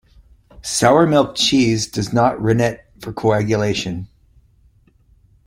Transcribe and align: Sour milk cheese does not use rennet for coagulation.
Sour 0.63 1.05
milk 1.05 1.35
cheese 1.35 1.85
does 1.85 2.11
not 2.11 2.37
use 2.37 2.41
rennet 2.41 2.85
for 3.03 3.13
coagulation. 3.13 4.07